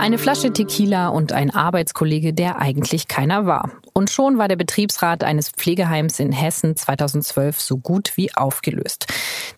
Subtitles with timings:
[0.00, 3.70] Eine Flasche Tequila und ein Arbeitskollege, der eigentlich keiner war.
[3.92, 9.08] Und schon war der Betriebsrat eines Pflegeheims in Hessen 2012 so gut wie aufgelöst.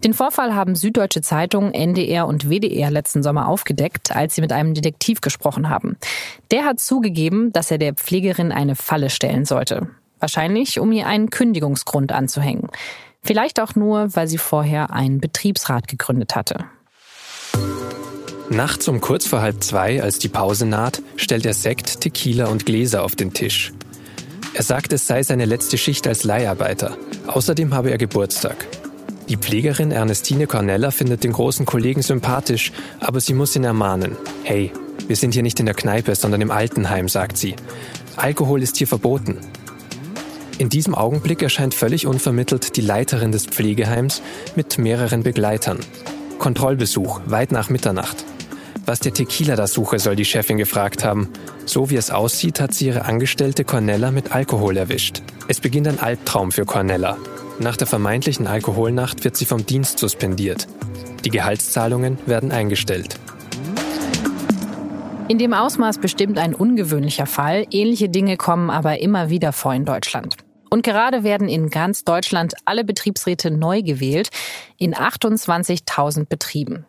[0.03, 4.75] Den Vorfall haben Süddeutsche Zeitung, NDR und WDR letzten Sommer aufgedeckt, als sie mit einem
[4.75, 5.97] Detektiv gesprochen haben.
[6.51, 9.91] Der hat zugegeben, dass er der Pflegerin eine Falle stellen sollte.
[10.19, 12.69] Wahrscheinlich, um ihr einen Kündigungsgrund anzuhängen.
[13.23, 16.65] Vielleicht auch nur, weil sie vorher einen Betriebsrat gegründet hatte.
[18.53, 22.67] Nachts um kurz vor halb zwei, als die Pause naht, stellt er Sekt, Tequila und
[22.67, 23.73] Gläser auf den Tisch.
[24.53, 26.99] Er sagt, es sei seine letzte Schicht als Leiharbeiter.
[27.29, 28.67] Außerdem habe er Geburtstag.
[29.31, 34.17] Die Pflegerin Ernestine Cornella findet den großen Kollegen sympathisch, aber sie muss ihn ermahnen.
[34.43, 34.71] Hey,
[35.07, 37.57] wir sind hier nicht in der Kneipe, sondern im Altenheim, sagt sie.
[38.17, 39.39] Alkohol ist hier verboten.
[40.59, 44.21] In diesem Augenblick erscheint völlig unvermittelt die Leiterin des Pflegeheims
[44.57, 45.79] mit mehreren Begleitern.
[46.39, 48.27] Kontrollbesuch, weit nach Mitternacht.
[48.85, 51.29] Was der Tequila da suche, soll die Chefin gefragt haben.
[51.67, 55.23] So wie es aussieht, hat sie ihre Angestellte Cornella mit Alkohol erwischt.
[55.47, 57.17] Es beginnt ein Albtraum für Cornella.
[57.61, 60.67] Nach der vermeintlichen Alkoholnacht wird sie vom Dienst suspendiert.
[61.25, 63.21] Die Gehaltszahlungen werden eingestellt.
[65.29, 67.67] In dem Ausmaß bestimmt ein ungewöhnlicher Fall.
[67.71, 70.37] Ähnliche Dinge kommen aber immer wieder vor in Deutschland.
[70.71, 74.31] Und gerade werden in ganz Deutschland alle Betriebsräte neu gewählt,
[74.79, 76.87] in 28.000 Betrieben.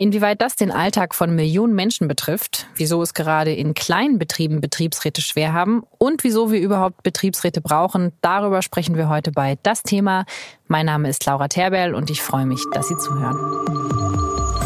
[0.00, 5.20] Inwieweit das den Alltag von Millionen Menschen betrifft, wieso es gerade in kleinen Betrieben Betriebsräte
[5.20, 10.24] schwer haben und wieso wir überhaupt Betriebsräte brauchen, darüber sprechen wir heute bei Das Thema.
[10.68, 13.36] Mein Name ist Laura Terberl und ich freue mich, dass Sie zuhören.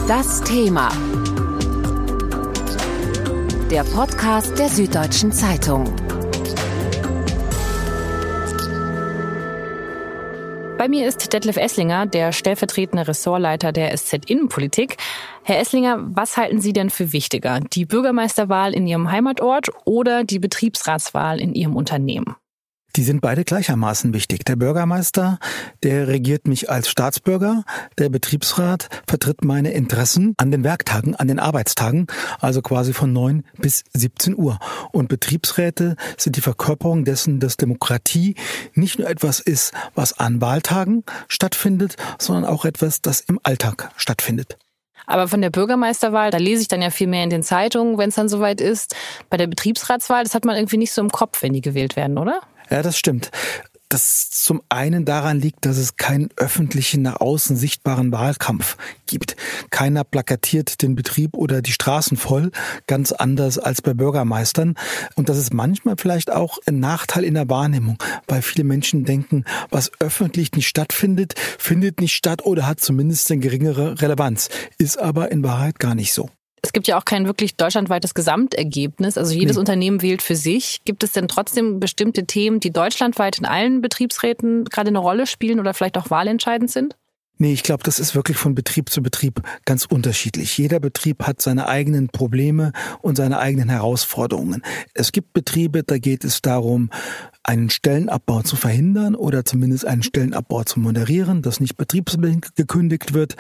[0.07, 0.89] Das Thema.
[3.73, 5.93] Der Podcast der Süddeutschen Zeitung.
[10.77, 14.97] Bei mir ist Detlef Esslinger, der stellvertretende Ressortleiter der SZ Innenpolitik.
[15.45, 17.61] Herr Esslinger, was halten Sie denn für wichtiger?
[17.61, 22.35] Die Bürgermeisterwahl in Ihrem Heimatort oder die Betriebsratswahl in Ihrem Unternehmen?
[22.97, 24.45] Die sind beide gleichermaßen wichtig.
[24.45, 25.41] Der Bürgermeister,
[25.83, 27.65] der regiert mich als Staatsbürger.
[27.99, 32.07] Der Betriebsrat vertritt meine Interessen an den Werktagen, an den Arbeitstagen,
[32.39, 34.61] also quasi von 9 bis 17 Uhr.
[34.93, 38.37] Und Betriebsräte sind die Verkörperung dessen, dass Demokratie
[38.75, 44.57] nicht nur etwas ist, was an Wahltagen stattfindet, sondern auch etwas, das im Alltag stattfindet.
[45.07, 48.09] Aber von der Bürgermeisterwahl, da lese ich dann ja viel mehr in den Zeitungen, wenn
[48.09, 48.95] es dann soweit ist.
[49.29, 52.19] Bei der Betriebsratswahl, das hat man irgendwie nicht so im Kopf, wenn die gewählt werden,
[52.19, 52.41] oder?
[52.71, 53.31] Ja, das stimmt.
[53.95, 58.77] Das zum einen daran liegt, dass es keinen öffentlichen, nach außen sichtbaren Wahlkampf
[59.07, 59.37] gibt.
[59.71, 62.51] Keiner plakatiert den Betrieb oder die Straßen voll,
[62.89, 64.75] ganz anders als bei Bürgermeistern.
[65.15, 69.45] Und das ist manchmal vielleicht auch ein Nachteil in der Wahrnehmung, weil viele Menschen denken,
[69.71, 74.49] was öffentlich nicht stattfindet, findet nicht statt oder hat zumindest eine geringere Relevanz.
[74.77, 76.31] Ist aber in Wahrheit gar nicht so.
[76.65, 79.19] Es gibt ja auch kein wirklich deutschlandweites Gesamtergebnis.
[79.19, 79.61] Also jedes nee.
[79.61, 80.81] Unternehmen wählt für sich.
[80.87, 85.61] Gibt es denn trotzdem bestimmte Themen, die deutschlandweit in allen Betriebsräten gerade eine Rolle spielen
[85.61, 86.97] oder vielleicht auch wahlentscheidend sind?
[87.37, 90.57] Nee, ich glaube, das ist wirklich von Betrieb zu Betrieb ganz unterschiedlich.
[90.57, 92.73] Jeder Betrieb hat seine eigenen Probleme
[93.03, 94.63] und seine eigenen Herausforderungen.
[94.95, 96.91] Es gibt Betriebe, da geht es darum,
[97.45, 103.37] einen Stellenabbau zu verhindern oder zumindest einen Stellenabbau zu moderieren, dass nicht betriebsbedingt gekündigt wird,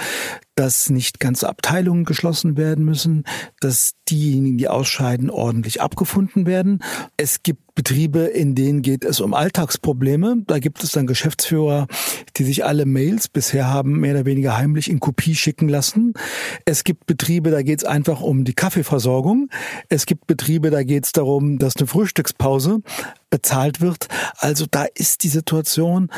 [0.54, 3.24] dass nicht ganze Abteilungen geschlossen werden müssen,
[3.60, 6.82] dass diejenigen, die ausscheiden, ordentlich abgefunden werden.
[7.16, 10.36] Es gibt Betriebe, in denen geht es um Alltagsprobleme.
[10.46, 11.88] Da gibt es dann Geschäftsführer,
[12.36, 16.14] die sich alle Mails bisher haben mehr oder weniger heimlich in Kopie schicken lassen.
[16.64, 19.50] Es gibt Betriebe, da geht es einfach um die Kaffeeversorgung.
[19.88, 22.80] Es gibt Betriebe, da geht es darum, dass eine Frühstückspause
[23.28, 24.06] bezahlt wird.
[24.36, 26.10] Also da ist die Situation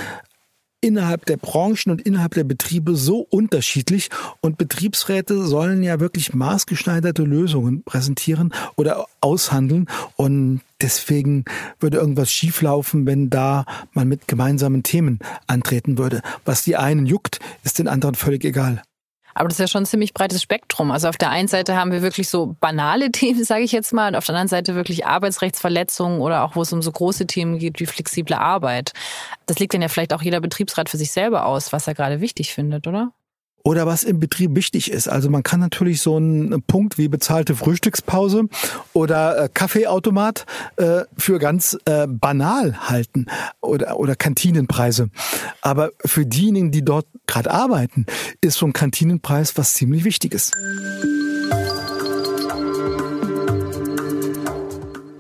[0.80, 4.10] innerhalb der Branchen und innerhalb der Betriebe so unterschiedlich
[4.40, 11.44] und Betriebsräte sollen ja wirklich maßgeschneiderte Lösungen präsentieren oder aushandeln und deswegen
[11.80, 16.22] würde irgendwas schieflaufen, wenn da man mit gemeinsamen Themen antreten würde.
[16.44, 18.82] Was die einen juckt, ist den anderen völlig egal.
[19.36, 20.90] Aber das ist ja schon ein ziemlich breites Spektrum.
[20.90, 24.08] Also auf der einen Seite haben wir wirklich so banale Themen, sage ich jetzt mal,
[24.08, 27.58] und auf der anderen Seite wirklich Arbeitsrechtsverletzungen oder auch wo es um so große Themen
[27.58, 28.92] geht wie flexible Arbeit.
[29.44, 32.22] Das liegt dann ja vielleicht auch jeder Betriebsrat für sich selber aus, was er gerade
[32.22, 33.12] wichtig findet, oder?
[33.66, 35.08] Oder was im Betrieb wichtig ist.
[35.08, 38.44] Also man kann natürlich so einen Punkt wie bezahlte Frühstückspause
[38.92, 40.46] oder äh, Kaffeeautomat
[40.76, 43.26] äh, für ganz äh, banal halten
[43.60, 45.10] oder, oder Kantinenpreise.
[45.62, 48.06] Aber für diejenigen, die dort gerade arbeiten,
[48.40, 50.52] ist so ein Kantinenpreis was ziemlich Wichtiges.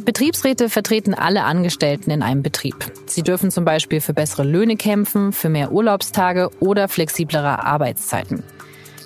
[0.06, 2.76] Betriebsräte vertreten alle Angestellten in einem Betrieb.
[3.06, 8.44] Sie dürfen zum Beispiel für bessere Löhne kämpfen, für mehr Urlaubstage oder flexiblere Arbeitszeiten.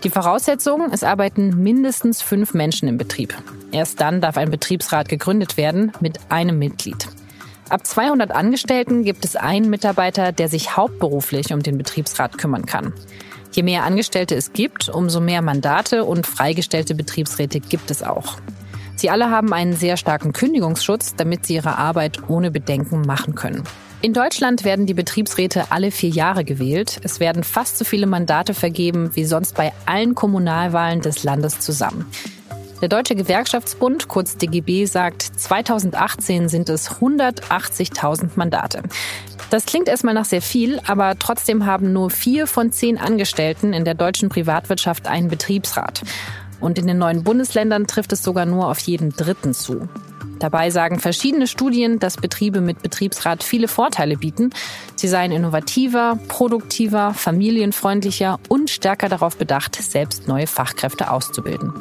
[0.04, 3.34] Die Voraussetzung, es arbeiten mindestens fünf Menschen im Betrieb.
[3.72, 7.08] Erst dann darf ein Betriebsrat gegründet werden mit einem Mitglied.
[7.70, 12.92] Ab 200 Angestellten gibt es einen Mitarbeiter, der sich hauptberuflich um den Betriebsrat kümmern kann.
[13.52, 18.36] Je mehr Angestellte es gibt, umso mehr Mandate und freigestellte Betriebsräte gibt es auch.
[19.00, 23.64] Sie alle haben einen sehr starken Kündigungsschutz, damit sie ihre Arbeit ohne Bedenken machen können.
[24.02, 27.00] In Deutschland werden die Betriebsräte alle vier Jahre gewählt.
[27.02, 32.04] Es werden fast so viele Mandate vergeben wie sonst bei allen Kommunalwahlen des Landes zusammen.
[32.82, 38.82] Der Deutsche Gewerkschaftsbund, kurz DGB, sagt, 2018 sind es 180.000 Mandate.
[39.48, 43.86] Das klingt erstmal nach sehr viel, aber trotzdem haben nur vier von zehn Angestellten in
[43.86, 46.02] der deutschen Privatwirtschaft einen Betriebsrat.
[46.60, 49.88] Und in den neuen Bundesländern trifft es sogar nur auf jeden Dritten zu.
[50.38, 54.50] Dabei sagen verschiedene Studien, dass Betriebe mit Betriebsrat viele Vorteile bieten.
[54.96, 61.74] Sie seien innovativer, produktiver, familienfreundlicher und stärker darauf bedacht, selbst neue Fachkräfte auszubilden.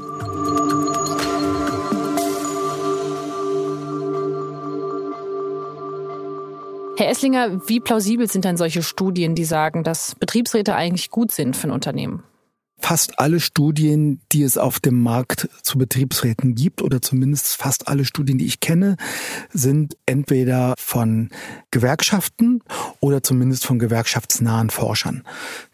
[6.98, 11.56] Herr Esslinger, wie plausibel sind denn solche Studien, die sagen, dass Betriebsräte eigentlich gut sind
[11.56, 12.24] für ein Unternehmen?
[12.80, 18.06] Fast alle Studien, die es auf dem Markt zu Betriebsräten gibt, oder zumindest fast alle
[18.06, 18.98] Studien, die ich kenne,
[19.52, 21.30] sind entweder von
[21.72, 22.62] Gewerkschaften
[23.00, 25.24] oder zumindest von gewerkschaftsnahen Forschern.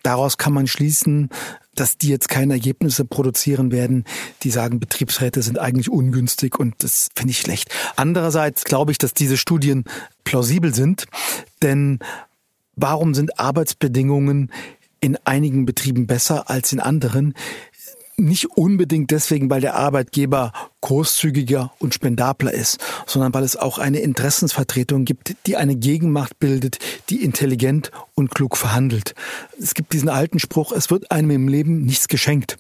[0.04, 1.30] Daraus kann man schließen,
[1.76, 4.06] dass die jetzt keine Ergebnisse produzieren werden,
[4.44, 7.70] die sagen, Betriebsräte sind eigentlich ungünstig und das finde ich schlecht.
[7.96, 9.84] Andererseits glaube ich, dass diese Studien
[10.24, 11.06] plausibel sind,
[11.62, 12.00] denn
[12.76, 14.52] warum sind Arbeitsbedingungen
[15.00, 17.34] in einigen Betrieben besser als in anderen.
[18.18, 24.00] Nicht unbedingt deswegen, weil der Arbeitgeber großzügiger und spendabler ist, sondern weil es auch eine
[24.00, 29.16] Interessensvertretung gibt, die eine Gegenmacht bildet, die intelligent und klug verhandelt.
[29.62, 32.58] Es gibt diesen alten Spruch, es wird einem im Leben nichts geschenkt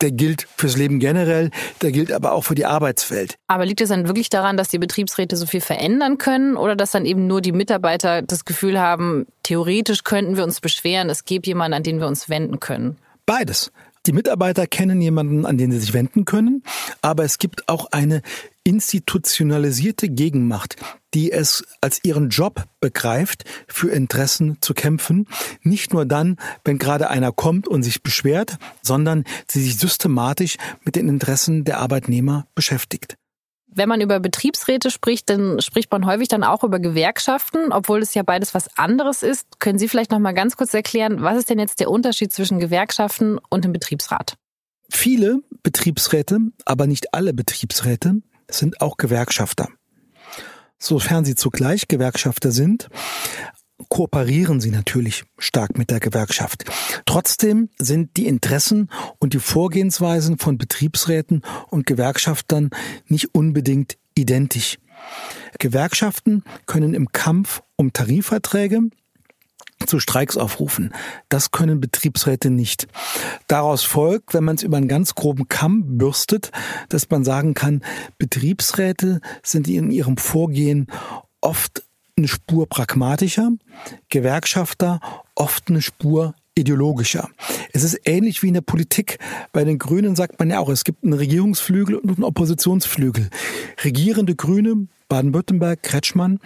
[0.00, 1.50] der gilt fürs Leben generell,
[1.82, 3.36] der gilt aber auch für die Arbeitswelt.
[3.48, 6.92] Aber liegt es dann wirklich daran, dass die Betriebsräte so viel verändern können oder dass
[6.92, 11.46] dann eben nur die Mitarbeiter das Gefühl haben, theoretisch könnten wir uns beschweren, es gäbe
[11.46, 12.96] jemanden, an den wir uns wenden können?
[13.26, 13.72] Beides.
[14.06, 16.62] Die Mitarbeiter kennen jemanden, an den sie sich wenden können,
[17.02, 18.22] aber es gibt auch eine
[18.68, 20.76] institutionalisierte Gegenmacht,
[21.14, 25.26] die es als ihren Job begreift, für Interessen zu kämpfen.
[25.62, 30.96] Nicht nur dann, wenn gerade einer kommt und sich beschwert, sondern sie sich systematisch mit
[30.96, 33.16] den Interessen der Arbeitnehmer beschäftigt.
[33.68, 38.12] Wenn man über Betriebsräte spricht, dann spricht man häufig dann auch über Gewerkschaften, obwohl es
[38.12, 39.60] ja beides was anderes ist.
[39.60, 42.58] Können Sie vielleicht noch mal ganz kurz erklären, was ist denn jetzt der Unterschied zwischen
[42.58, 44.36] Gewerkschaften und dem Betriebsrat?
[44.90, 49.68] Viele Betriebsräte, aber nicht alle Betriebsräte sind auch Gewerkschafter.
[50.78, 52.88] Sofern sie zugleich Gewerkschafter sind,
[53.88, 56.64] kooperieren sie natürlich stark mit der Gewerkschaft.
[57.06, 62.70] Trotzdem sind die Interessen und die Vorgehensweisen von Betriebsräten und Gewerkschaftern
[63.06, 64.78] nicht unbedingt identisch.
[65.58, 68.80] Gewerkschaften können im Kampf um Tarifverträge
[69.86, 70.92] zu Streiks aufrufen.
[71.28, 72.88] Das können Betriebsräte nicht.
[73.46, 76.50] Daraus folgt, wenn man es über einen ganz groben Kamm bürstet,
[76.88, 77.82] dass man sagen kann,
[78.18, 80.88] Betriebsräte sind in ihrem Vorgehen
[81.40, 81.82] oft
[82.16, 83.52] eine Spur pragmatischer,
[84.08, 85.00] Gewerkschafter
[85.34, 87.28] oft eine Spur ideologischer.
[87.72, 89.18] Es ist ähnlich wie in der Politik.
[89.52, 93.30] Bei den Grünen sagt man ja auch, es gibt einen Regierungsflügel und einen Oppositionsflügel.
[93.84, 96.40] Regierende Grüne, Baden-Württemberg, Kretschmann,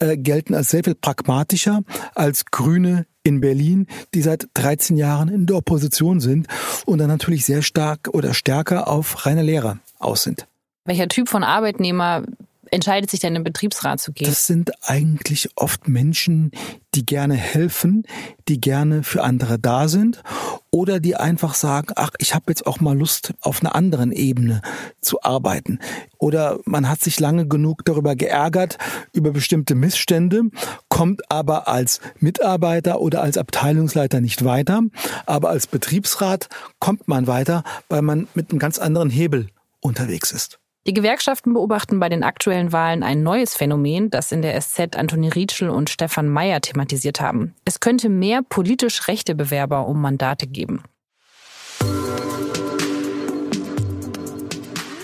[0.00, 1.82] äh, gelten als sehr viel pragmatischer
[2.14, 6.48] als Grüne in Berlin, die seit 13 Jahren in der Opposition sind
[6.86, 10.46] und dann natürlich sehr stark oder stärker auf reine Lehrer aus sind.
[10.86, 12.24] Welcher Typ von Arbeitnehmer
[12.70, 14.28] entscheidet sich denn im Betriebsrat zu gehen?
[14.28, 16.50] Das sind eigentlich oft Menschen,
[16.94, 18.04] die gerne helfen,
[18.48, 20.22] die gerne für andere da sind
[20.70, 24.62] oder die einfach sagen, ach, ich habe jetzt auch mal Lust, auf einer anderen Ebene
[25.00, 25.78] zu arbeiten.
[26.18, 28.78] Oder man hat sich lange genug darüber geärgert,
[29.12, 30.42] über bestimmte Missstände,
[30.88, 34.82] kommt aber als Mitarbeiter oder als Abteilungsleiter nicht weiter.
[35.26, 36.48] Aber als Betriebsrat
[36.78, 39.48] kommt man weiter, weil man mit einem ganz anderen Hebel
[39.80, 40.59] unterwegs ist.
[40.86, 45.28] Die Gewerkschaften beobachten bei den aktuellen Wahlen ein neues Phänomen, das in der SZ Antoni
[45.28, 47.54] Rietschel und Stefan Mayer thematisiert haben.
[47.66, 50.82] Es könnte mehr politisch rechte Bewerber um Mandate geben.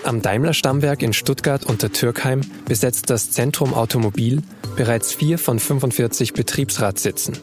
[0.03, 4.43] Am Daimler-Stammwerk in Stuttgart unter Türkheim besetzt das Zentrum Automobil
[4.77, 7.37] bereits vier von 45 Betriebsratssitzen.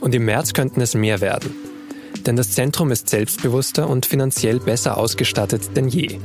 [0.00, 1.54] Und im März könnten es mehr werden.
[2.26, 6.18] Denn das Zentrum ist selbstbewusster und finanziell besser ausgestattet denn je.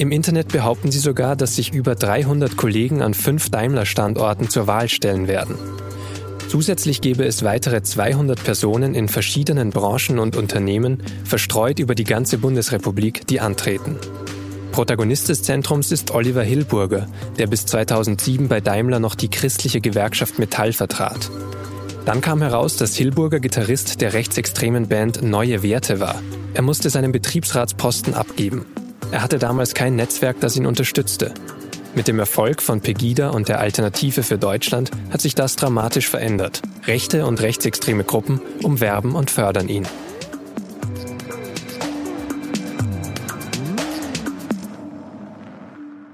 [0.00, 4.88] Im Internet behaupten sie sogar, dass sich über 300 Kollegen an fünf Daimler-Standorten zur Wahl
[4.88, 5.56] stellen werden.
[6.48, 12.38] Zusätzlich gäbe es weitere 200 Personen in verschiedenen Branchen und Unternehmen, verstreut über die ganze
[12.38, 13.96] Bundesrepublik, die antreten.
[14.72, 17.06] Protagonist des Zentrums ist Oliver Hillburger,
[17.38, 21.30] der bis 2007 bei Daimler noch die christliche Gewerkschaft Metall vertrat.
[22.06, 26.22] Dann kam heraus, dass Hillburger Gitarrist der rechtsextremen Band Neue Werte war.
[26.54, 28.64] Er musste seinen Betriebsratsposten abgeben.
[29.12, 31.34] Er hatte damals kein Netzwerk, das ihn unterstützte.
[31.96, 36.62] Mit dem Erfolg von Pegida und der Alternative für Deutschland hat sich das dramatisch verändert.
[36.86, 39.88] Rechte und rechtsextreme Gruppen umwerben und fördern ihn.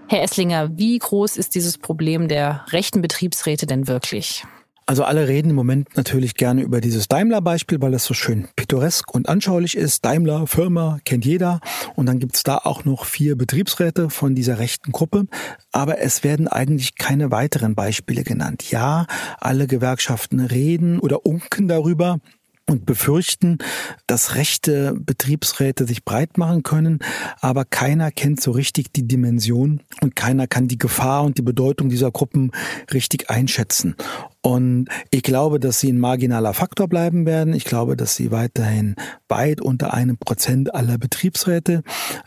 [0.09, 4.45] Herr Esslinger, wie groß ist dieses Problem der rechten Betriebsräte denn wirklich?
[4.89, 9.13] Also alle reden im Moment natürlich gerne über dieses Daimler-Beispiel, weil es so schön pittoresk
[9.13, 10.05] und anschaulich ist.
[10.05, 11.61] Daimler, Firma, kennt jeder.
[11.97, 15.27] Und dann gibt's da auch noch vier Betriebsräte von dieser rechten Gruppe.
[15.73, 18.71] Aber es werden eigentlich keine weiteren Beispiele genannt.
[18.71, 19.07] Ja,
[19.41, 22.21] alle Gewerkschaften reden oder unken darüber,
[22.69, 23.59] und befürchten,
[24.07, 26.99] dass rechte Betriebsräte sich breit machen können,
[27.41, 31.89] aber keiner kennt so richtig die Dimension und keiner kann die Gefahr und die Bedeutung
[31.89, 32.51] dieser Gruppen
[32.93, 33.95] richtig einschätzen.
[34.43, 37.53] Und ich glaube, dass sie ein marginaler Faktor bleiben werden.
[37.53, 38.95] Ich glaube, dass sie weiterhin
[39.29, 41.83] weit unter einem Prozent aller Betriebsräte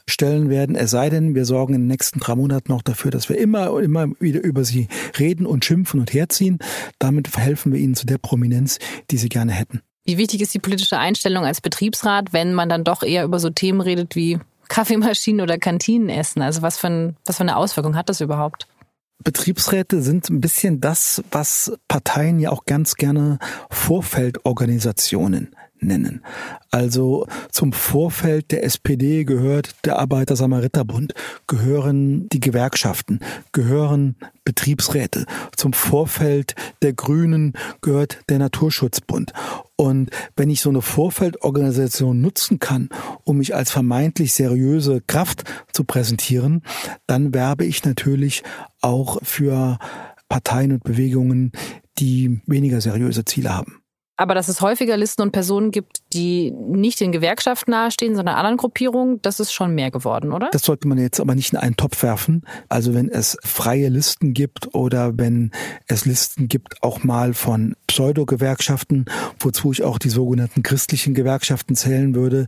[0.06, 0.76] stellen werden.
[0.76, 3.72] Es sei denn, wir sorgen in den nächsten drei Monaten noch dafür, dass wir immer
[3.72, 6.60] und immer wieder über sie reden und schimpfen und herziehen.
[6.98, 8.80] Damit verhelfen wir ihnen zu der Prominenz,
[9.12, 9.82] die sie gerne hätten.
[10.10, 13.52] Wie wichtig ist die politische Einstellung als Betriebsrat, wenn man dann doch eher über so
[13.52, 16.42] Themen redet wie Kaffeemaschinen oder Kantinen essen?
[16.42, 18.68] Also was für, ein, was für eine Auswirkung hat das überhaupt?
[19.24, 23.38] Betriebsräte sind ein bisschen das, was Parteien ja auch ganz gerne
[23.70, 26.24] Vorfeldorganisationen nennen.
[26.72, 31.14] Also zum Vorfeld der SPD gehört der Arbeiter-Samariter-Bund,
[31.48, 33.20] gehören die Gewerkschaften,
[33.52, 35.26] gehören Betriebsräte.
[35.56, 39.34] Zum Vorfeld der Grünen gehört der Naturschutzbund.
[39.76, 42.90] Und wenn ich so eine Vorfeldorganisation nutzen kann,
[43.24, 46.64] um mich als vermeintlich seriöse Kraft zu präsentieren,
[47.08, 48.44] dann werbe ich natürlich
[48.82, 49.78] auch für
[50.28, 51.52] Parteien und Bewegungen,
[51.98, 53.82] die weniger seriöse Ziele haben.
[54.20, 58.58] Aber dass es häufiger Listen und Personen gibt, die nicht den Gewerkschaften nahestehen, sondern anderen
[58.58, 60.50] Gruppierungen, das ist schon mehr geworden, oder?
[60.52, 62.44] Das sollte man jetzt aber nicht in einen Topf werfen.
[62.68, 65.52] Also wenn es freie Listen gibt oder wenn
[65.88, 69.06] es Listen gibt auch mal von Pseudo-Gewerkschaften,
[69.40, 72.48] wozu ich auch die sogenannten christlichen Gewerkschaften zählen würde,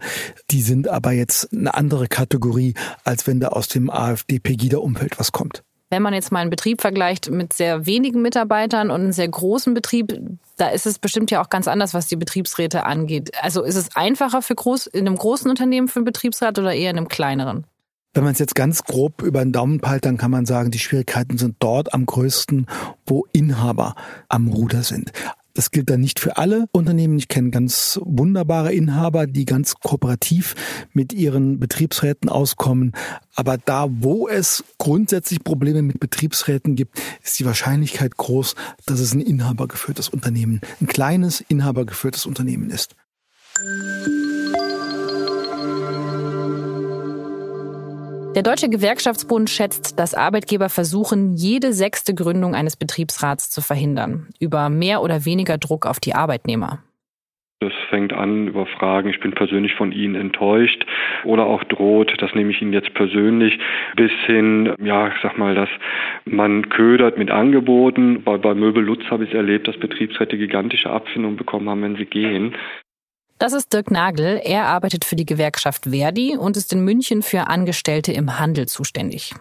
[0.50, 2.74] die sind aber jetzt eine andere Kategorie,
[3.06, 5.64] als wenn da aus dem AfD-Pegida-Umfeld was kommt.
[5.92, 9.74] Wenn man jetzt mal einen Betrieb vergleicht mit sehr wenigen Mitarbeitern und einem sehr großen
[9.74, 10.18] Betrieb,
[10.56, 13.32] da ist es bestimmt ja auch ganz anders, was die Betriebsräte angeht.
[13.42, 16.92] Also ist es einfacher für groß, in einem großen Unternehmen für einen Betriebsrat oder eher
[16.92, 17.66] in einem kleineren?
[18.14, 20.80] Wenn man es jetzt ganz grob über den Daumen peilt, dann kann man sagen, die
[20.80, 22.68] Schwierigkeiten sind dort am größten,
[23.06, 23.96] wo Inhaber
[24.30, 25.12] am Ruder sind.
[25.54, 27.18] Das gilt dann nicht für alle Unternehmen.
[27.18, 30.56] Ich kenne ganz wunderbare Inhaber, die ganz kooperativ
[30.94, 32.94] mit ihren Betriebsräten auskommen.
[33.36, 38.56] Aber da, wo es grundsätzlich Probleme mit Betriebsräten gibt, ist die Wahrscheinlichkeit groß,
[38.86, 42.96] dass es ein inhabergeführtes Unternehmen, ein kleines inhabergeführtes Unternehmen ist.
[48.34, 54.70] Der Deutsche Gewerkschaftsbund schätzt, dass Arbeitgeber versuchen, jede sechste Gründung eines Betriebsrats zu verhindern, über
[54.70, 56.80] mehr oder weniger Druck auf die Arbeitnehmer.
[57.60, 60.86] Das fängt an über Fragen, ich bin persönlich von Ihnen enttäuscht
[61.26, 63.60] oder auch droht, das nehme ich Ihnen jetzt persönlich,
[63.98, 65.70] bis hin, ja, ich sag mal, dass
[66.24, 68.24] man ködert mit Angeboten.
[68.24, 71.98] Bei, bei Möbel Lutz habe ich es erlebt, dass Betriebsräte gigantische Abfindungen bekommen haben, wenn
[71.98, 72.56] sie gehen.
[73.42, 74.40] Das ist Dirk Nagel.
[74.44, 79.34] Er arbeitet für die Gewerkschaft Verdi und ist in München für Angestellte im Handel zuständig.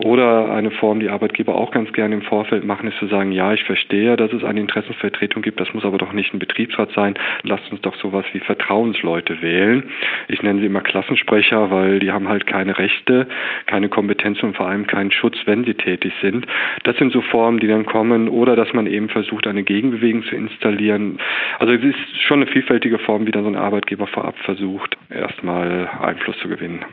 [0.00, 3.52] Oder eine Form, die Arbeitgeber auch ganz gerne im Vorfeld machen, ist zu sagen, ja,
[3.52, 7.14] ich verstehe, dass es eine Interessenvertretung gibt, das muss aber doch nicht ein Betriebsrat sein.
[7.42, 9.90] Lasst uns doch sowas wie Vertrauensleute wählen.
[10.28, 13.26] Ich nenne sie immer Klassensprecher, weil die haben halt keine Rechte,
[13.66, 16.46] keine Kompetenz und vor allem keinen Schutz, wenn sie tätig sind.
[16.84, 18.28] Das sind so Formen, die dann kommen.
[18.28, 21.18] Oder dass man eben versucht, eine Gegenbewegung zu installieren.
[21.58, 25.88] Also es ist schon eine vielfältige Form, wie dann so ein Arbeitgeber vorab versucht, erstmal
[26.00, 26.84] Einfluss zu gewinnen.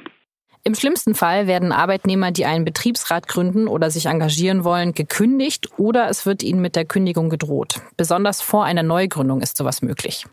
[0.67, 6.10] Im schlimmsten Fall werden Arbeitnehmer, die einen Betriebsrat gründen oder sich engagieren wollen, gekündigt oder
[6.10, 7.81] es wird ihnen mit der Kündigung gedroht.
[7.98, 10.25] Besonders vor einer Neugründung ist sowas möglich.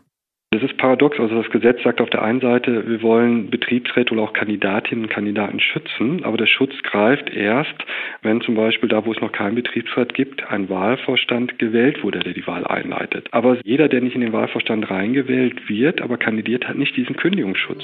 [0.49, 1.19] Das ist paradox.
[1.19, 5.11] Also das Gesetz sagt auf der einen Seite, wir wollen Betriebsräte oder auch Kandidatinnen und
[5.11, 7.75] Kandidaten schützen, aber der Schutz greift erst,
[8.23, 12.33] wenn zum Beispiel da, wo es noch keinen Betriebsrat gibt, ein Wahlvorstand gewählt wurde, der
[12.33, 13.27] die Wahl einleitet.
[13.29, 17.83] Aber jeder, der nicht in den Wahlvorstand reingewählt wird, aber kandidiert, hat nicht diesen Kündigungsschutz.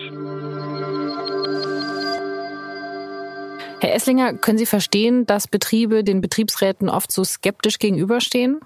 [3.82, 8.60] Herr Esslinger, können Sie verstehen, dass Betriebe den Betriebsräten oft so skeptisch gegenüberstehen?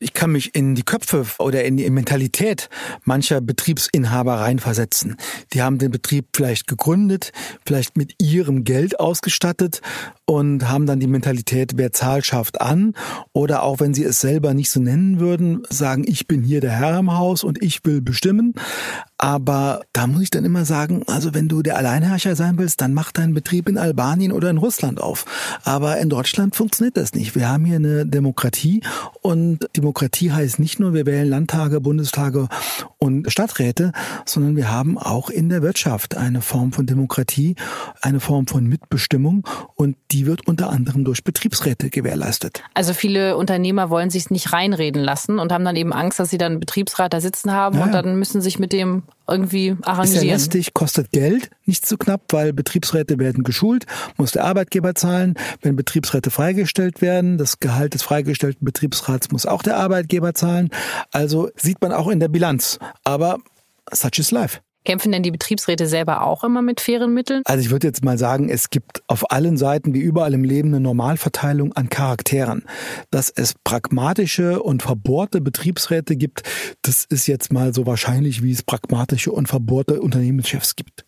[0.00, 2.68] Ich kann mich in die Köpfe oder in die Mentalität
[3.02, 5.16] mancher Betriebsinhaber reinversetzen.
[5.52, 7.32] Die haben den Betrieb vielleicht gegründet,
[7.66, 9.80] vielleicht mit ihrem Geld ausgestattet
[10.24, 12.94] und haben dann die Mentalität, wer zahlt, schafft an.
[13.32, 16.78] Oder auch wenn sie es selber nicht so nennen würden, sagen, ich bin hier der
[16.78, 18.54] Herr im Haus und ich will bestimmen.
[19.16, 22.94] Aber da muss ich dann immer sagen, also wenn du der Alleinherrscher sein willst, dann
[22.94, 25.24] mach deinen Betrieb in Albanien oder in Russland auf.
[25.64, 27.34] Aber in Deutschland funktioniert das nicht.
[27.34, 28.82] Wir haben hier eine Demokratie
[29.20, 32.48] und Demokratie heißt nicht nur, wir wählen Landtage, Bundestage
[32.98, 33.92] und Stadträte,
[34.26, 37.56] sondern wir haben auch in der Wirtschaft eine Form von Demokratie,
[38.02, 42.62] eine Form von Mitbestimmung und die wird unter anderem durch Betriebsräte gewährleistet.
[42.74, 46.36] Also viele Unternehmer wollen sich nicht reinreden lassen und haben dann eben Angst, dass sie
[46.36, 50.18] dann einen Betriebsrat da sitzen haben ja, und dann müssen sich mit dem irgendwie arrangieren.
[50.18, 54.94] Ist ja lästig, kostet Geld, nicht zu knapp, weil Betriebsräte werden geschult, muss der Arbeitgeber
[54.94, 55.34] zahlen.
[55.62, 60.70] Wenn Betriebsräte freigestellt werden, das Gehalt des freigestellten Betriebsrats muss auch der Arbeitgeber zahlen.
[61.12, 62.78] Also sieht man auch in der Bilanz.
[63.04, 63.38] Aber
[63.92, 64.60] such is life.
[64.84, 67.42] Kämpfen denn die Betriebsräte selber auch immer mit fairen Mitteln?
[67.44, 70.68] Also ich würde jetzt mal sagen, es gibt auf allen Seiten wie überall im Leben
[70.68, 72.64] eine Normalverteilung an Charakteren.
[73.10, 76.42] Dass es pragmatische und verbohrte Betriebsräte gibt,
[76.82, 81.07] das ist jetzt mal so wahrscheinlich, wie es pragmatische und verbohrte Unternehmenschefs gibt.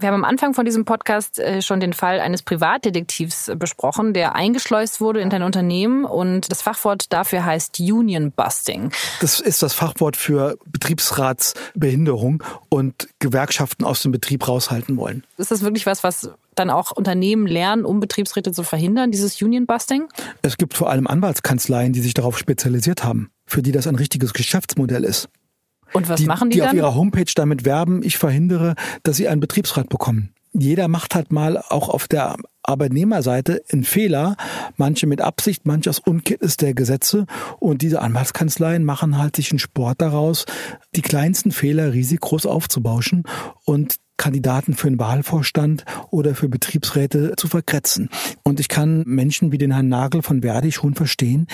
[0.00, 4.36] Wir haben am Anfang von diesem Podcast äh, schon den Fall eines Privatdetektivs besprochen, der
[4.36, 8.92] eingeschleust wurde in dein Unternehmen und das Fachwort dafür heißt Union Busting.
[9.20, 15.24] Das ist das Fachwort für Betriebsratsbehinderung und Gewerkschaften aus dem Betrieb raushalten wollen.
[15.36, 19.66] Ist das wirklich was, was dann auch Unternehmen lernen, um Betriebsräte zu verhindern, dieses Union
[19.66, 20.06] Busting?
[20.42, 24.32] Es gibt vor allem Anwaltskanzleien, die sich darauf spezialisiert haben, für die das ein richtiges
[24.32, 25.28] Geschäftsmodell ist.
[25.92, 26.68] Und was die, machen die, die dann?
[26.68, 30.34] auf ihrer Homepage damit werben, ich verhindere, dass sie einen Betriebsrat bekommen.
[30.52, 34.36] Jeder macht halt mal auch auf der Arbeitnehmerseite einen Fehler,
[34.76, 37.26] manche mit Absicht, manche aus Unkenntnis der Gesetze.
[37.58, 40.46] Und diese Anwaltskanzleien machen halt sich einen Sport daraus,
[40.94, 43.24] die kleinsten Fehler riesig aufzubauschen
[43.64, 48.10] und Kandidaten für einen Wahlvorstand oder für Betriebsräte zu verkretzen.
[48.42, 51.46] Und ich kann Menschen wie den Herrn Nagel von Verdi schon verstehen,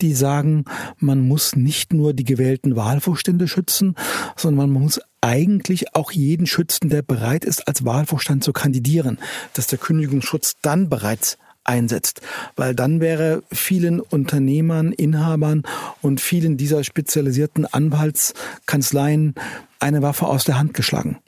[0.00, 0.64] die sagen,
[0.98, 3.96] man muss nicht nur die gewählten Wahlvorstände schützen,
[4.36, 9.18] sondern man muss eigentlich auch jeden schützen, der bereit ist, als Wahlvorstand zu kandidieren,
[9.52, 12.22] dass der Kündigungsschutz dann bereits einsetzt,
[12.56, 15.62] weil dann wäre vielen Unternehmern, Inhabern
[16.00, 19.34] und vielen dieser spezialisierten Anwaltskanzleien
[19.78, 21.18] eine Waffe aus der Hand geschlagen.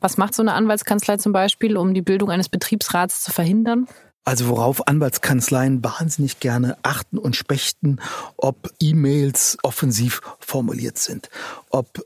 [0.00, 3.86] Was macht so eine Anwaltskanzlei zum Beispiel, um die Bildung eines Betriebsrats zu verhindern?
[4.24, 8.00] Also worauf Anwaltskanzleien wahnsinnig gerne achten und spechten,
[8.36, 11.30] ob E-Mails offensiv formuliert sind,
[11.70, 12.04] ob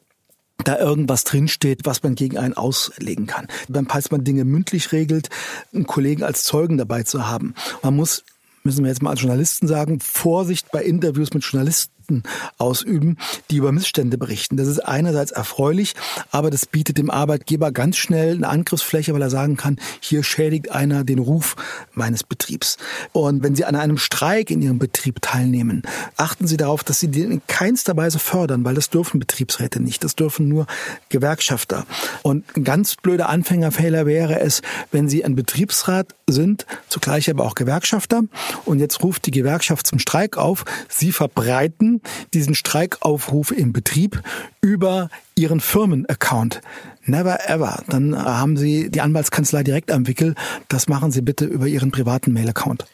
[0.65, 3.49] da irgendwas drinsteht, was man gegen einen auslegen kann.
[3.69, 5.31] Beim Falls man Dinge mündlich regelt,
[5.73, 7.55] einen Kollegen als Zeugen dabei zu haben.
[7.83, 8.23] Man muss
[8.63, 12.23] müssen wir jetzt mal als Journalisten sagen, Vorsicht bei Interviews mit Journalisten Journalisten
[12.59, 13.17] ausüben,
[13.51, 14.57] die über Missstände berichten.
[14.57, 15.95] Das ist einerseits erfreulich,
[16.31, 20.71] aber das bietet dem Arbeitgeber ganz schnell eine Angriffsfläche, weil er sagen kann, hier schädigt
[20.71, 21.57] einer den Ruf
[21.95, 22.77] meines Betriebs.
[23.13, 25.83] Und wenn Sie an einem Streik in Ihrem Betrieb teilnehmen,
[26.17, 30.05] achten Sie darauf, dass Sie den in keinster Weise fördern, weil das dürfen Betriebsräte nicht.
[30.05, 30.67] Das dürfen nur
[31.09, 31.87] Gewerkschafter.
[32.23, 37.55] Und ein ganz blöder Anfängerfehler wäre es, wenn Sie ein Betriebsrat sind, zugleich aber auch
[37.55, 38.23] Gewerkschafter.
[38.65, 40.65] Und jetzt ruft die Gewerkschaft zum Streik auf.
[40.89, 42.00] Sie verbreiten
[42.35, 44.23] diesen Streikaufruf im Betrieb
[44.61, 46.61] über Ihren Firmenaccount.
[47.05, 47.83] Never ever.
[47.89, 50.35] Dann haben Sie die Anwaltskanzlei direkt am Wickel.
[50.69, 52.85] Das machen Sie bitte über Ihren privaten Mail-Account.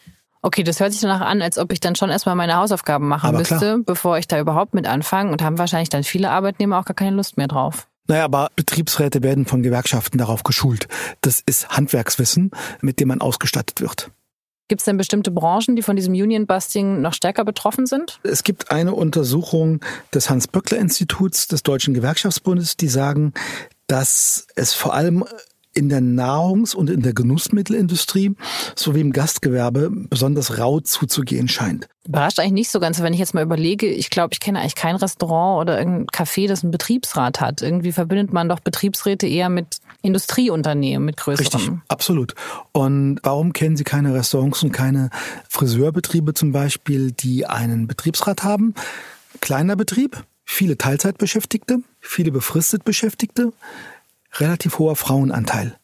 [0.43, 3.29] Okay, das hört sich danach an, als ob ich dann schon erstmal meine Hausaufgaben machen
[3.29, 3.79] Aber müsste, klar.
[3.85, 7.17] bevor ich da überhaupt mit anfange und haben wahrscheinlich dann viele Arbeitnehmer auch gar keine
[7.17, 7.89] Lust mehr drauf.
[8.07, 10.87] Naja, aber Betriebsräte werden von Gewerkschaften darauf geschult.
[11.21, 14.11] Das ist Handwerkswissen, mit dem man ausgestattet wird.
[14.69, 18.19] Gibt es denn bestimmte Branchen, die von diesem Union-Busting noch stärker betroffen sind?
[18.25, 19.81] Es gibt eine Untersuchung
[20.13, 23.33] des Hans-Böckler-Instituts des Deutschen Gewerkschaftsbundes, die sagen,
[23.87, 25.25] dass es vor allem
[25.77, 28.35] in der Nahrungs- und in der Genussmittelindustrie
[28.75, 31.89] sowie im Gastgewerbe besonders rau zuzugehen scheint.
[32.07, 34.75] Überrascht eigentlich nicht so ganz, wenn ich jetzt mal überlege, ich glaube, ich kenne eigentlich
[34.75, 37.63] kein Restaurant oder irgendein Café, das einen Betriebsrat hat.
[37.63, 41.61] Irgendwie verbindet man doch Betriebsräte eher mit Industrieunternehmen, mit größeren.
[41.61, 42.35] Richtig, absolut.
[42.73, 45.11] Und warum kennen Sie keine Restaurants und keine
[45.49, 48.75] Friseurbetriebe zum Beispiel, die einen Betriebsrat haben?
[49.41, 53.53] Kleiner Betrieb, viele Teilzeitbeschäftigte, viele befristet Beschäftigte,
[54.41, 55.77] relativ hoher Frauenanteil.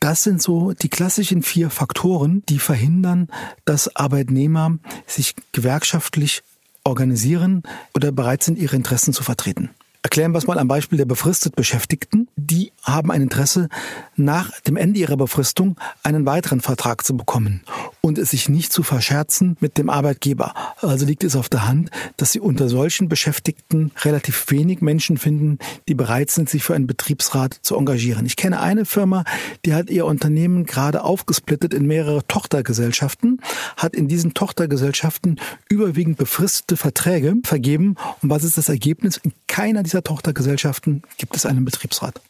[0.00, 3.28] Das sind so die klassischen vier Faktoren, die verhindern,
[3.64, 6.42] dass Arbeitnehmer sich gewerkschaftlich
[6.84, 7.62] organisieren
[7.94, 9.70] oder bereit sind, ihre Interessen zu vertreten.
[10.02, 12.28] Erklären wir es mal am Beispiel der befristet Beschäftigten.
[12.36, 13.68] Die haben ein Interesse,
[14.16, 17.62] nach dem Ende ihrer Befristung einen weiteren Vertrag zu bekommen
[18.00, 20.54] und es sich nicht zu verscherzen mit dem Arbeitgeber.
[20.80, 25.58] Also liegt es auf der Hand, dass Sie unter solchen Beschäftigten relativ wenig Menschen finden,
[25.88, 28.26] die bereit sind, sich für einen Betriebsrat zu engagieren.
[28.26, 29.24] Ich kenne eine Firma,
[29.64, 33.40] die hat ihr Unternehmen gerade aufgesplittet in mehrere Tochtergesellschaften,
[33.76, 37.96] hat in diesen Tochtergesellschaften überwiegend befristete Verträge vergeben.
[38.22, 39.16] Und was ist das Ergebnis?
[39.16, 42.20] In keiner dieser Tochtergesellschaften gibt es einen Betriebsrat.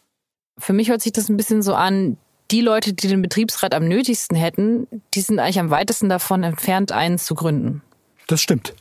[0.57, 2.17] Für mich hört sich das ein bisschen so an,
[2.51, 6.91] die Leute, die den Betriebsrat am nötigsten hätten, die sind eigentlich am weitesten davon entfernt,
[6.91, 7.81] einen zu gründen.
[8.27, 8.73] Das stimmt.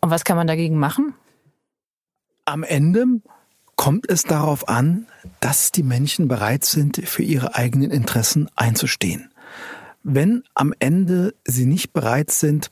[0.00, 1.14] Und was kann man dagegen machen?
[2.44, 3.06] Am Ende
[3.76, 5.06] kommt es darauf an,
[5.40, 9.32] dass die Menschen bereit sind, für ihre eigenen Interessen einzustehen.
[10.02, 12.68] Wenn am Ende sie nicht bereit sind,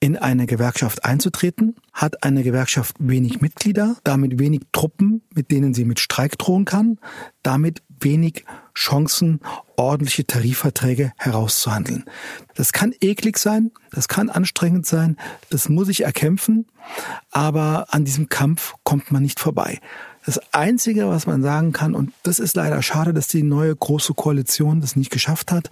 [0.00, 5.86] in eine Gewerkschaft einzutreten, hat eine Gewerkschaft wenig Mitglieder, damit wenig Truppen, mit denen sie
[5.86, 6.98] mit Streik drohen kann,
[7.42, 8.44] damit wenig
[8.74, 9.40] Chancen,
[9.76, 12.04] ordentliche Tarifverträge herauszuhandeln.
[12.54, 15.16] Das kann eklig sein, das kann anstrengend sein,
[15.50, 16.66] das muss ich erkämpfen,
[17.30, 19.80] aber an diesem Kampf kommt man nicht vorbei.
[20.26, 24.14] Das Einzige, was man sagen kann, und das ist leider schade, dass die neue große
[24.14, 25.68] Koalition das nicht geschafft hat,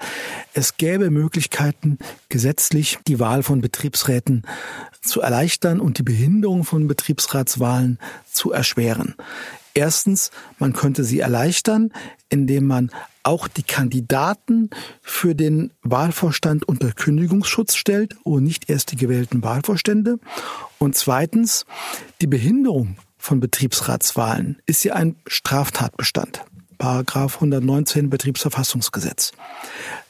[0.52, 4.42] es gäbe Möglichkeiten, gesetzlich die Wahl von Betriebsräten
[5.00, 7.98] zu erleichtern und die Behinderung von Betriebsratswahlen
[8.30, 9.14] zu erschweren.
[9.74, 11.92] Erstens, man könnte sie erleichtern,
[12.28, 12.90] indem man
[13.22, 20.18] auch die Kandidaten für den Wahlvorstand unter Kündigungsschutz stellt und nicht erst die gewählten Wahlvorstände.
[20.78, 21.64] Und zweitens,
[22.20, 26.44] die Behinderung von Betriebsratswahlen ist ja ein Straftatbestand.
[26.82, 29.30] Paragraph 119 Betriebsverfassungsgesetz.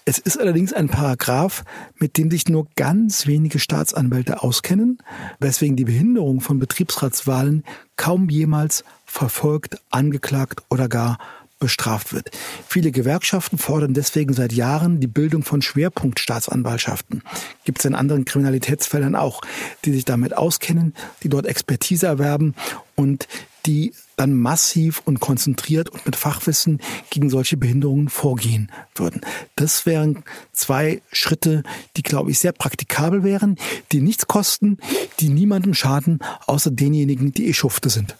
[0.06, 1.64] Es ist allerdings ein Paragraph,
[1.98, 4.96] mit dem sich nur ganz wenige Staatsanwälte auskennen,
[5.38, 7.62] weswegen die Behinderung von Betriebsratswahlen
[7.96, 11.18] kaum jemals verfolgt, angeklagt oder gar
[11.58, 12.30] bestraft wird.
[12.66, 17.22] Viele Gewerkschaften fordern deswegen seit Jahren die Bildung von Schwerpunktstaatsanwaltschaften.
[17.66, 19.42] Gibt es in anderen Kriminalitätsfeldern auch,
[19.84, 22.54] die sich damit auskennen, die dort Expertise erwerben
[22.96, 23.28] und
[23.66, 26.80] die dann massiv und konzentriert und mit Fachwissen
[27.10, 29.20] gegen solche Behinderungen vorgehen würden.
[29.56, 31.64] Das wären zwei Schritte,
[31.96, 33.56] die, glaube ich, sehr praktikabel wären,
[33.90, 34.78] die nichts kosten,
[35.18, 38.14] die niemandem schaden, außer denjenigen, die eh Schufte sind.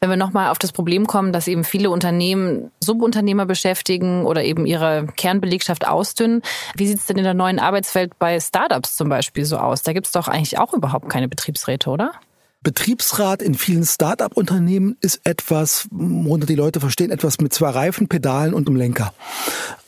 [0.00, 4.64] Wenn wir nochmal auf das Problem kommen, dass eben viele Unternehmen Subunternehmer beschäftigen oder eben
[4.64, 6.42] ihre Kernbelegschaft ausdünnen,
[6.76, 9.82] wie sieht es denn in der neuen Arbeitswelt bei Startups zum Beispiel so aus?
[9.82, 12.12] Da gibt es doch eigentlich auch überhaupt keine Betriebsräte, oder?
[12.68, 18.52] Betriebsrat in vielen Start-up-Unternehmen ist etwas, worunter die Leute verstehen, etwas mit zwei Reifen, Pedalen
[18.52, 19.14] und einem Lenker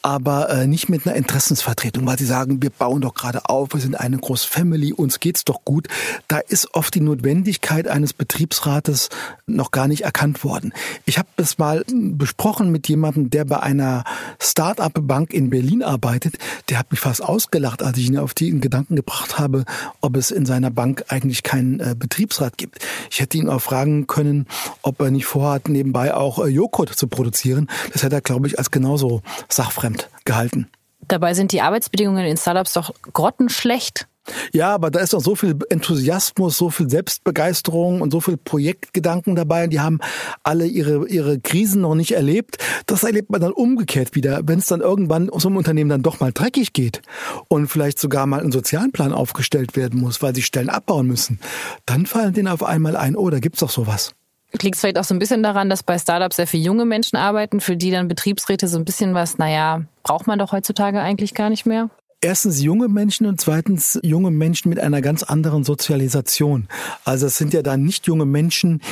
[0.02, 3.80] aber äh, nicht mit einer Interessensvertretung, weil sie sagen, wir bauen doch gerade auf, wir
[3.80, 5.88] sind eine große Family, uns geht's doch gut.
[6.28, 9.08] Da ist oft die Notwendigkeit eines Betriebsrates
[9.46, 10.72] noch gar nicht erkannt worden.
[11.04, 14.04] Ich habe das mal besprochen mit jemandem, der bei einer
[14.40, 16.38] Start-up-Bank in Berlin arbeitet.
[16.68, 19.64] Der hat mich fast ausgelacht, als ich ihn auf die Gedanken gebracht habe,
[20.00, 22.78] ob es in seiner Bank eigentlich keinen äh, Betriebsrat gibt.
[23.10, 24.46] Ich hätte ihn auch fragen können,
[24.82, 27.68] ob er nicht vorhat, nebenbei auch äh, Joghurt zu produzieren.
[27.92, 30.68] Das hätte er, glaube ich, als genauso sachfremd fremd gehalten.
[31.08, 34.06] Dabei sind die Arbeitsbedingungen in Startups doch grottenschlecht.
[34.52, 39.34] Ja, aber da ist doch so viel Enthusiasmus, so viel Selbstbegeisterung und so viel Projektgedanken
[39.34, 39.66] dabei.
[39.66, 39.98] Die haben
[40.44, 42.58] alle ihre, ihre Krisen noch nicht erlebt.
[42.86, 44.42] Das erlebt man dann umgekehrt wieder.
[44.44, 47.00] Wenn es dann irgendwann so einem Unternehmen dann doch mal dreckig geht
[47.48, 51.40] und vielleicht sogar mal ein Sozialplan aufgestellt werden muss, weil sie Stellen abbauen müssen,
[51.86, 54.12] dann fallen denen auf einmal ein, oh, da gibt's doch sowas.
[54.60, 57.16] Liegt es vielleicht auch so ein bisschen daran, dass bei Startups sehr viele junge Menschen
[57.16, 61.34] arbeiten, für die dann Betriebsräte so ein bisschen was, naja, braucht man doch heutzutage eigentlich
[61.34, 61.90] gar nicht mehr?
[62.20, 66.68] Erstens junge Menschen und zweitens junge Menschen mit einer ganz anderen Sozialisation.
[67.04, 68.82] Also es sind ja dann nicht junge Menschen,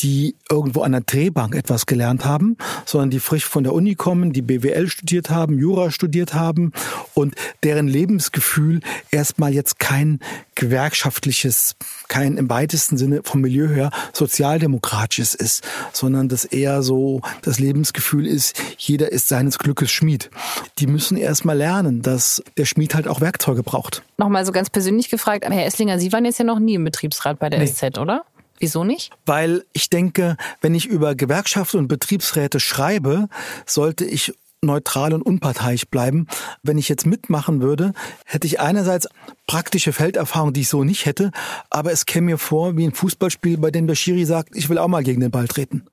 [0.00, 4.32] die irgendwo an der Drehbank etwas gelernt haben, sondern die frisch von der Uni kommen,
[4.32, 6.72] die BWL studiert haben, Jura studiert haben
[7.14, 8.80] und deren Lebensgefühl
[9.10, 10.20] erstmal jetzt kein
[10.54, 11.76] gewerkschaftliches,
[12.08, 18.26] kein im weitesten Sinne vom Milieu her sozialdemokratisches ist, sondern das eher so das Lebensgefühl
[18.26, 20.30] ist, jeder ist seines Glückes Schmied.
[20.78, 24.02] Die müssen erstmal lernen, dass der Schmied halt auch Werkzeuge braucht.
[24.18, 27.38] Nochmal so ganz persönlich gefragt, Herr Esslinger, Sie waren jetzt ja noch nie im Betriebsrat
[27.38, 27.66] bei der nee.
[27.66, 28.24] SZ, oder?
[28.58, 29.12] Wieso nicht?
[29.24, 33.28] Weil ich denke, wenn ich über Gewerkschaften und Betriebsräte schreibe,
[33.66, 36.26] sollte ich neutral und unparteiisch bleiben.
[36.62, 37.92] Wenn ich jetzt mitmachen würde,
[38.24, 39.08] hätte ich einerseits
[39.46, 41.30] praktische Felderfahrung, die ich so nicht hätte,
[41.70, 44.78] aber es käme mir vor wie ein Fußballspiel, bei dem der Schiri sagt, ich will
[44.78, 45.86] auch mal gegen den Ball treten.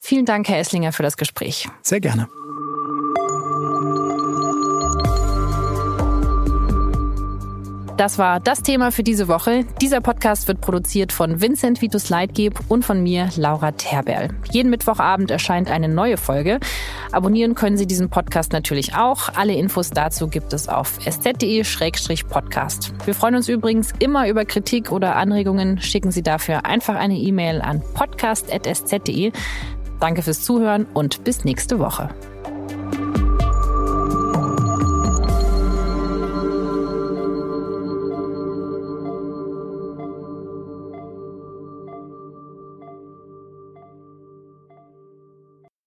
[0.00, 1.68] Vielen Dank, Herr Esslinger, für das Gespräch.
[1.82, 2.28] Sehr gerne.
[7.96, 9.64] Das war das Thema für diese Woche.
[9.80, 14.28] Dieser Podcast wird produziert von Vincent Vitus Leitgeb und von mir, Laura Terberl.
[14.52, 16.60] Jeden Mittwochabend erscheint eine neue Folge.
[17.10, 19.30] Abonnieren können Sie diesen Podcast natürlich auch.
[19.34, 22.92] Alle Infos dazu gibt es auf sz.de-podcast.
[23.06, 25.80] Wir freuen uns übrigens immer über Kritik oder Anregungen.
[25.80, 29.32] Schicken Sie dafür einfach eine E-Mail an podcast.sz.de.
[30.00, 32.10] Danke fürs Zuhören und bis nächste Woche.